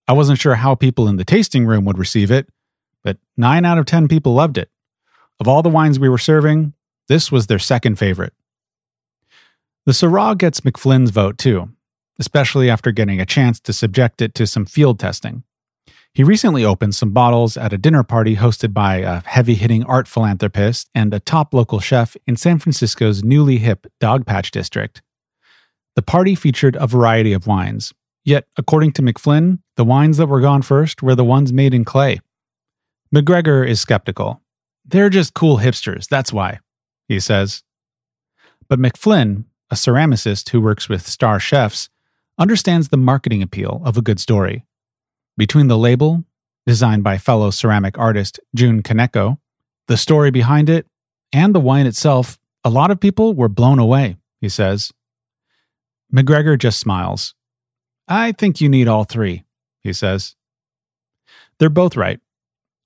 I 0.09 0.13
wasn't 0.13 0.39
sure 0.39 0.55
how 0.55 0.73
people 0.73 1.07
in 1.07 1.17
the 1.17 1.23
tasting 1.23 1.67
room 1.67 1.85
would 1.85 1.99
receive 1.99 2.31
it, 2.31 2.49
but 3.03 3.19
9 3.37 3.63
out 3.63 3.77
of 3.77 3.85
10 3.85 4.07
people 4.07 4.33
loved 4.33 4.57
it. 4.57 4.71
Of 5.39 5.47
all 5.47 5.61
the 5.61 5.69
wines 5.69 5.99
we 5.99 6.09
were 6.09 6.17
serving, 6.17 6.73
this 7.07 7.31
was 7.31 7.45
their 7.45 7.59
second 7.59 7.99
favorite. 7.99 8.33
The 9.85 9.91
Syrah 9.91 10.35
gets 10.35 10.61
McFlynn's 10.61 11.11
vote 11.11 11.37
too, 11.37 11.69
especially 12.17 12.71
after 12.71 12.91
getting 12.91 13.21
a 13.21 13.25
chance 13.25 13.59
to 13.59 13.71
subject 13.71 14.19
it 14.19 14.33
to 14.33 14.47
some 14.47 14.65
field 14.65 14.99
testing. 14.99 15.43
He 16.11 16.23
recently 16.23 16.65
opened 16.65 16.95
some 16.95 17.11
bottles 17.11 17.55
at 17.55 17.71
a 17.71 17.77
dinner 17.77 18.01
party 18.01 18.35
hosted 18.35 18.73
by 18.73 18.95
a 18.95 19.21
heavy 19.27 19.53
hitting 19.53 19.83
art 19.83 20.07
philanthropist 20.07 20.89
and 20.95 21.13
a 21.13 21.19
top 21.19 21.53
local 21.53 21.79
chef 21.79 22.17
in 22.25 22.35
San 22.35 22.57
Francisco's 22.57 23.23
newly 23.23 23.59
hip 23.59 23.85
Dogpatch 24.01 24.49
district. 24.49 25.03
The 25.95 26.01
party 26.01 26.33
featured 26.33 26.75
a 26.77 26.87
variety 26.87 27.31
of 27.31 27.45
wines, 27.45 27.93
yet, 28.23 28.47
according 28.57 28.93
to 28.93 29.01
McFlynn, 29.01 29.59
the 29.75 29.85
wines 29.85 30.17
that 30.17 30.27
were 30.27 30.41
gone 30.41 30.61
first 30.61 31.01
were 31.01 31.15
the 31.15 31.23
ones 31.23 31.53
made 31.53 31.73
in 31.73 31.85
clay. 31.85 32.19
McGregor 33.13 33.67
is 33.67 33.81
skeptical. 33.81 34.41
They're 34.85 35.09
just 35.09 35.33
cool 35.33 35.57
hipsters, 35.57 36.07
that's 36.07 36.33
why, 36.33 36.59
he 37.07 37.19
says. 37.19 37.63
But 38.67 38.79
McFlynn, 38.79 39.45
a 39.71 39.75
ceramicist 39.75 40.49
who 40.49 40.61
works 40.61 40.89
with 40.89 41.07
star 41.07 41.39
chefs, 41.39 41.89
understands 42.37 42.89
the 42.89 42.97
marketing 42.97 43.41
appeal 43.41 43.81
of 43.83 43.97
a 43.97 44.01
good 44.01 44.19
story. 44.19 44.65
Between 45.37 45.67
the 45.67 45.77
label, 45.77 46.23
designed 46.65 47.03
by 47.03 47.17
fellow 47.17 47.49
ceramic 47.49 47.97
artist 47.97 48.39
Jun 48.53 48.83
Kaneko, 48.83 49.37
the 49.87 49.97
story 49.97 50.31
behind 50.31 50.69
it, 50.69 50.85
and 51.33 51.53
the 51.53 51.59
wine 51.59 51.85
itself, 51.85 52.39
a 52.63 52.69
lot 52.69 52.91
of 52.91 52.99
people 52.99 53.33
were 53.33 53.49
blown 53.49 53.79
away, 53.79 54.17
he 54.41 54.49
says. 54.49 54.91
McGregor 56.13 56.57
just 56.57 56.79
smiles. 56.79 57.33
I 58.11 58.31
think 58.31 58.59
you 58.59 58.69
need 58.69 58.87
all 58.87 59.03
three, 59.03 59.43
he 59.81 59.93
says. 59.93 60.35
They're 61.59 61.69
both 61.69 61.95
right. 61.95 62.19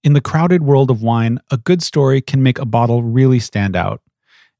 In 0.03 0.11
the 0.11 0.19
crowded 0.19 0.63
world 0.63 0.91
of 0.91 1.01
wine, 1.01 1.39
a 1.49 1.55
good 1.55 1.81
story 1.81 2.19
can 2.19 2.43
make 2.43 2.59
a 2.59 2.65
bottle 2.65 3.01
really 3.01 3.39
stand 3.39 3.73
out. 3.73 4.01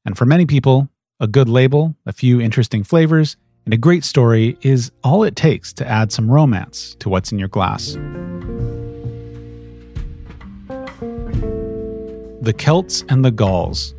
And 0.06 0.16
for 0.16 0.24
many 0.24 0.46
people, 0.46 0.88
a 1.20 1.26
good 1.26 1.50
label, 1.50 1.94
a 2.06 2.12
few 2.12 2.40
interesting 2.40 2.82
flavors, 2.82 3.36
and 3.66 3.74
a 3.74 3.78
great 3.78 4.04
story 4.04 4.56
is 4.62 4.90
all 5.02 5.22
it 5.22 5.36
takes 5.36 5.74
to 5.74 5.86
add 5.86 6.12
some 6.12 6.30
romance 6.30 6.96
to 7.00 7.10
what's 7.10 7.30
in 7.30 7.38
your 7.38 7.48
glass. 7.48 7.98
The 12.40 12.54
Celts 12.56 13.04
and 13.10 13.22
the 13.22 13.30
Gauls. 13.30 13.94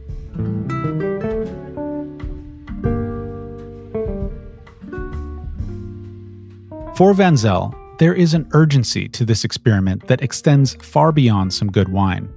For 6.96 7.14
Van 7.14 7.36
Zel, 7.36 7.76
there 7.98 8.14
is 8.14 8.34
an 8.34 8.48
urgency 8.54 9.10
to 9.10 9.26
this 9.26 9.44
experiment 9.44 10.08
that 10.08 10.22
extends 10.22 10.76
far 10.76 11.12
beyond 11.12 11.54
some 11.54 11.70
good 11.70 11.90
wine. 11.90 12.34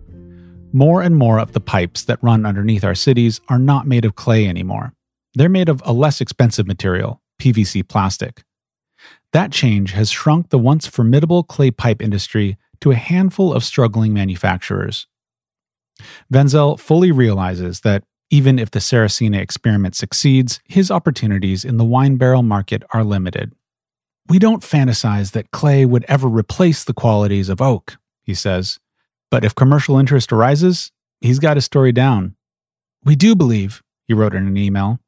More 0.73 1.01
and 1.01 1.17
more 1.17 1.39
of 1.39 1.53
the 1.53 1.61
pipes 1.61 2.03
that 2.07 2.19
run 2.25 2.45
underneath 2.45 2.83
our 2.83 2.97
cities 2.97 3.41
are 3.49 3.61
not 3.61 3.87
made 3.87 4.05
of 4.05 4.17
clay 4.17 4.49
anymore. 4.49 4.95
They're 5.35 5.49
made 5.49 5.69
of 5.69 5.81
a 5.85 5.93
less 5.93 6.21
expensive 6.21 6.67
material, 6.67 7.23
PVC 7.41 7.87
plastic. 7.87 8.43
That 9.33 9.53
change 9.53 9.93
has 9.93 10.11
shrunk 10.11 10.49
the 10.49 10.59
once 10.59 10.89
formidable 10.89 11.45
clay 11.45 11.71
pipe 11.71 12.03
industry 12.03 12.59
to 12.81 12.91
a 12.91 12.97
handful 12.97 13.53
of 13.53 13.63
struggling 13.63 14.13
manufacturers. 14.13 15.07
Van 16.31 16.49
Zel 16.49 16.77
fully 16.77 17.13
realizes 17.13 17.83
that 17.83 18.03
even 18.29 18.59
if 18.59 18.73
the 18.73 18.81
Saracina 18.81 19.39
experiment 19.39 19.95
succeeds, 19.95 20.59
his 20.65 20.91
opportunities 20.91 21.65
in 21.65 21.77
the 21.77 21.85
wine 21.85 22.17
barrel 22.17 22.43
market 22.43 22.83
are 22.93 23.05
limited. 23.05 23.53
We 24.29 24.39
don't 24.39 24.63
fantasize 24.63 25.33
that 25.33 25.51
clay 25.53 25.87
would 25.87 26.05
ever 26.07 26.29
replace 26.29 26.85
the 26.85 26.93
qualities 26.93 27.49
of 27.49 27.63
oak, 27.63 27.97
he 28.23 28.35
says. 28.35 28.79
But 29.31 29.43
if 29.43 29.55
commercial 29.55 29.99
interest 29.99 30.33
arises, 30.33 30.93
he's 31.23 31.39
got 31.39 31.57
his 31.57 31.65
story 31.65 31.93
down. 31.93 32.37
We 33.05 33.17
do 33.17 33.35
believe, 33.35 33.83
he 34.07 34.13
wrote 34.13 34.35
in 34.35 34.47
an 34.47 34.57
email, 34.57 35.01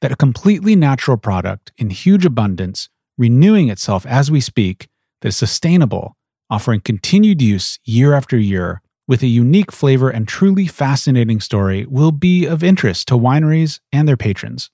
that 0.00 0.10
a 0.10 0.16
completely 0.16 0.74
natural 0.74 1.16
product 1.16 1.72
in 1.76 1.90
huge 1.90 2.26
abundance, 2.26 2.88
renewing 3.16 3.68
itself 3.68 4.04
as 4.04 4.30
we 4.30 4.40
speak, 4.40 4.88
that 5.20 5.28
is 5.28 5.36
sustainable, 5.36 6.16
offering 6.50 6.80
continued 6.80 7.40
use 7.40 7.78
year 7.84 8.14
after 8.14 8.36
year, 8.36 8.82
with 9.06 9.22
a 9.22 9.28
unique 9.28 9.70
flavor 9.70 10.10
and 10.10 10.26
truly 10.26 10.66
fascinating 10.66 11.40
story, 11.40 11.86
will 11.86 12.12
be 12.12 12.46
of 12.46 12.64
interest 12.64 13.06
to 13.08 13.14
wineries 13.14 13.78
and 13.92 14.08
their 14.08 14.16
patrons. 14.16 14.70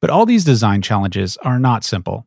But 0.00 0.10
all 0.10 0.26
these 0.26 0.44
design 0.44 0.82
challenges 0.82 1.36
are 1.38 1.60
not 1.60 1.84
simple. 1.84 2.26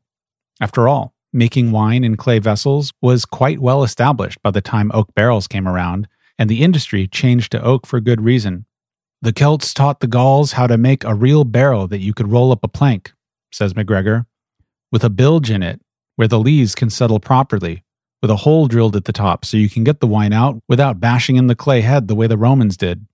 After 0.62 0.88
all, 0.88 1.14
making 1.34 1.72
wine 1.72 2.04
in 2.04 2.16
clay 2.16 2.40
vessels 2.40 2.94
was 3.02 3.26
quite 3.26 3.60
well 3.60 3.84
established 3.84 4.42
by 4.42 4.52
the 4.52 4.62
time 4.62 4.92
oak 4.94 5.14
barrels 5.14 5.48
came 5.48 5.68
around, 5.68 6.08
and 6.40 6.50
the 6.50 6.64
industry 6.64 7.08
changed 7.08 7.52
to 7.52 7.62
oak 7.62 7.86
for 7.86 8.00
good 8.00 8.22
reason. 8.22 8.66
The 9.22 9.34
Celts 9.34 9.74
taught 9.74 10.00
the 10.00 10.08
Gauls 10.08 10.54
how 10.54 10.68
to 10.68 10.78
make 10.78 11.04
a 11.04 11.16
real 11.16 11.44
barrel 11.44 11.88
that 11.88 12.00
you 12.00 12.14
could 12.14 12.32
roll 12.32 12.52
up 12.52 12.64
a 12.64 12.68
plank, 12.68 13.14
says 13.52 13.74
McGregor, 13.74 14.26
with 14.92 15.04
a 15.04 15.10
bilge 15.10 15.50
in 15.50 15.64
it 15.64 15.82
where 16.16 16.28
the 16.28 16.40
lees 16.40 16.76
can 16.76 16.90
settle 16.90 17.20
properly, 17.20 17.84
with 18.22 18.32
a 18.32 18.38
hole 18.38 18.68
drilled 18.68 18.96
at 18.96 19.06
the 19.06 19.14
top 19.14 19.44
so 19.44 19.58
you 19.58 19.70
can 19.70 19.84
get 19.84 20.00
the 20.00 20.08
wine 20.08 20.32
out 20.32 20.60
without 20.70 21.00
bashing 21.00 21.36
in 21.36 21.48
the 21.48 21.56
clay 21.56 21.82
head 21.82 22.08
the 22.08 22.16
way 22.16 22.28
the 22.28 22.38
Romans 22.38 22.78
did. 22.78 23.06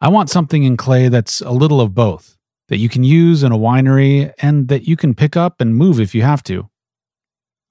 I 0.00 0.08
want 0.08 0.30
something 0.30 0.62
in 0.62 0.76
clay 0.76 1.08
that's 1.08 1.40
a 1.40 1.50
little 1.50 1.80
of 1.80 1.94
both, 1.94 2.36
that 2.68 2.78
you 2.78 2.88
can 2.88 3.02
use 3.02 3.42
in 3.42 3.50
a 3.50 3.58
winery 3.58 4.32
and 4.38 4.68
that 4.68 4.86
you 4.86 4.96
can 4.96 5.14
pick 5.14 5.36
up 5.36 5.60
and 5.60 5.74
move 5.74 5.98
if 5.98 6.14
you 6.14 6.22
have 6.22 6.42
to. 6.44 6.68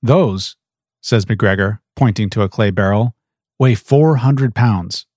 Those, 0.06 0.56
says 1.02 1.26
McGregor, 1.26 1.80
pointing 1.96 2.30
to 2.30 2.44
a 2.44 2.50
clay 2.50 2.70
barrel, 2.70 3.15
weigh 3.58 3.74
400 3.74 4.54
pounds. 4.54 5.08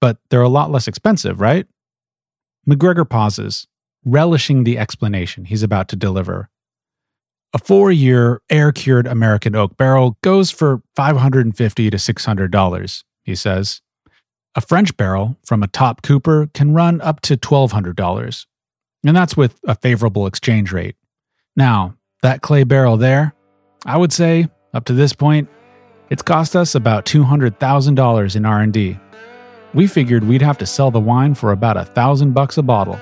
But 0.00 0.18
they're 0.30 0.40
a 0.40 0.48
lot 0.48 0.70
less 0.70 0.86
expensive, 0.86 1.40
right? 1.40 1.66
McGregor 2.68 3.08
pauses, 3.08 3.66
relishing 4.04 4.62
the 4.62 4.78
explanation 4.78 5.46
he's 5.46 5.64
about 5.64 5.88
to 5.88 5.96
deliver. 5.96 6.48
A 7.52 7.58
four 7.58 7.90
year 7.90 8.40
air 8.48 8.70
cured 8.70 9.08
American 9.08 9.56
oak 9.56 9.76
barrel 9.76 10.16
goes 10.22 10.52
for 10.52 10.80
$550 10.96 11.90
to 11.90 11.96
$600, 11.96 13.04
he 13.24 13.34
says. 13.34 13.82
A 14.54 14.60
French 14.60 14.96
barrel 14.96 15.38
from 15.44 15.64
a 15.64 15.68
top 15.68 16.02
cooper 16.02 16.48
can 16.54 16.72
run 16.72 17.00
up 17.00 17.20
to 17.22 17.36
$1,200, 17.36 18.46
and 19.04 19.16
that's 19.16 19.36
with 19.36 19.58
a 19.64 19.74
favorable 19.74 20.28
exchange 20.28 20.70
rate. 20.70 20.94
Now, 21.56 21.96
that 22.22 22.42
clay 22.42 22.62
barrel 22.62 22.96
there, 22.96 23.34
I 23.86 23.96
would 23.96 24.12
say, 24.12 24.48
up 24.74 24.84
to 24.86 24.92
this 24.92 25.14
point, 25.14 25.48
it's 26.10 26.22
cost 26.22 26.54
us 26.54 26.74
about 26.74 27.06
$200,000 27.06 28.36
in 28.36 28.44
R&D. 28.44 28.98
We 29.72 29.86
figured 29.86 30.24
we'd 30.24 30.42
have 30.42 30.58
to 30.58 30.66
sell 30.66 30.90
the 30.90 31.00
wine 31.00 31.34
for 31.34 31.52
about 31.52 31.78
a 31.78 31.84
thousand 31.84 32.32
bucks 32.32 32.58
a 32.58 32.62
bottle. 32.62 33.00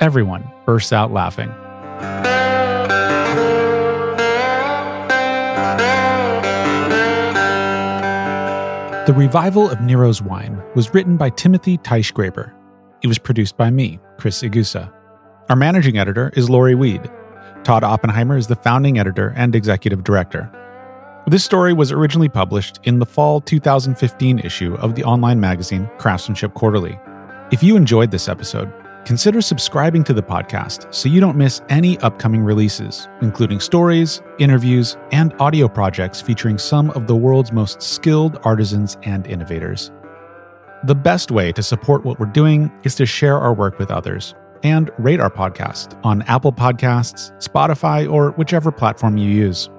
Everyone 0.00 0.50
bursts 0.64 0.92
out 0.92 1.12
laughing. 1.12 1.52
The 9.06 9.14
Revival 9.14 9.68
of 9.70 9.80
Nero's 9.80 10.22
Wine 10.22 10.62
was 10.74 10.94
written 10.94 11.16
by 11.16 11.30
Timothy 11.30 11.78
Teichgraeber. 11.78 12.52
It 13.02 13.06
was 13.06 13.18
produced 13.18 13.56
by 13.56 13.70
me, 13.70 13.98
Chris 14.18 14.42
Igusa. 14.42 14.92
Our 15.48 15.56
managing 15.56 15.98
editor 15.98 16.32
is 16.36 16.48
Lori 16.48 16.74
Weed. 16.74 17.10
Todd 17.64 17.84
Oppenheimer 17.84 18.36
is 18.36 18.46
the 18.46 18.56
founding 18.56 18.98
editor 18.98 19.34
and 19.36 19.54
executive 19.54 20.04
director. 20.04 20.50
This 21.26 21.44
story 21.44 21.74
was 21.74 21.92
originally 21.92 22.28
published 22.28 22.80
in 22.84 22.98
the 22.98 23.04
fall 23.04 23.40
2015 23.40 24.38
issue 24.38 24.74
of 24.76 24.94
the 24.94 25.04
online 25.04 25.40
magazine 25.40 25.90
Craftsmanship 25.98 26.54
Quarterly. 26.54 26.98
If 27.52 27.62
you 27.62 27.76
enjoyed 27.76 28.10
this 28.10 28.28
episode, 28.28 28.72
consider 29.04 29.42
subscribing 29.42 30.04
to 30.04 30.14
the 30.14 30.22
podcast 30.22 30.92
so 30.94 31.08
you 31.08 31.20
don't 31.20 31.36
miss 31.36 31.60
any 31.68 31.98
upcoming 31.98 32.42
releases, 32.42 33.08
including 33.20 33.60
stories, 33.60 34.22
interviews, 34.38 34.96
and 35.12 35.34
audio 35.38 35.68
projects 35.68 36.20
featuring 36.20 36.56
some 36.56 36.90
of 36.90 37.06
the 37.06 37.16
world's 37.16 37.52
most 37.52 37.82
skilled 37.82 38.38
artisans 38.44 38.96
and 39.02 39.26
innovators. 39.26 39.90
The 40.84 40.94
best 40.94 41.30
way 41.30 41.52
to 41.52 41.62
support 41.62 42.04
what 42.04 42.18
we're 42.18 42.26
doing 42.26 42.72
is 42.84 42.94
to 42.94 43.04
share 43.04 43.38
our 43.38 43.52
work 43.52 43.78
with 43.78 43.90
others 43.90 44.34
and 44.62 44.90
rate 44.98 45.20
our 45.20 45.30
podcast 45.30 45.98
on 46.04 46.22
Apple 46.22 46.52
Podcasts, 46.52 47.32
Spotify, 47.42 48.10
or 48.10 48.32
whichever 48.32 48.72
platform 48.72 49.16
you 49.16 49.30
use. 49.30 49.70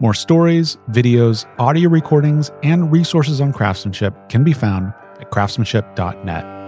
More 0.00 0.14
stories, 0.14 0.76
videos, 0.90 1.46
audio 1.58 1.88
recordings, 1.88 2.50
and 2.62 2.92
resources 2.92 3.40
on 3.40 3.52
craftsmanship 3.52 4.14
can 4.28 4.44
be 4.44 4.52
found 4.52 4.92
at 5.20 5.30
craftsmanship.net. 5.30 6.60